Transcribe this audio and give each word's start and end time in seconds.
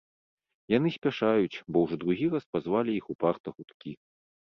Яны 0.77 0.93
спяшаюць, 0.95 1.61
бо 1.71 1.77
ўжо 1.85 2.01
другі 2.07 2.33
раз 2.35 2.43
пазвалі 2.57 2.91
іх 3.05 3.15
упарта 3.17 3.47
гудкі. 3.59 3.91